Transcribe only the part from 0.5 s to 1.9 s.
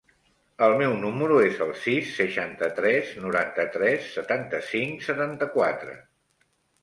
El meu número es el